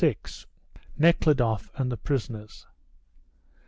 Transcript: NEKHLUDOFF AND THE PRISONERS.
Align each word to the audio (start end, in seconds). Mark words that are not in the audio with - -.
NEKHLUDOFF 0.97 1.69
AND 1.75 1.91
THE 1.91 1.97
PRISONERS. 1.97 2.65